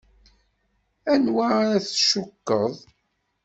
Anwa 1.13 1.45
ara 1.59 1.77
tcukkeḍ? 1.87 2.75